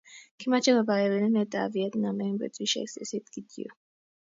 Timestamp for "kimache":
0.37-0.71